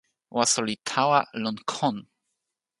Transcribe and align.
waso 0.35 0.59
li 0.67 0.75
tawa 0.89 1.19
lon 1.43 1.57
kon. 1.71 1.97